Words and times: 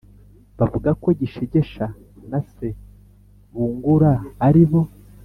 bavuga 0.57 0.89
ko 1.01 1.07
gishegesha 1.19 1.85
na 2.29 2.39
se 2.49 2.67
bungura 3.51 4.11
ari 4.47 4.63
bo 4.69 4.81